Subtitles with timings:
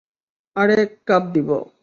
[0.55, 1.57] আরেক কাপ দিবো?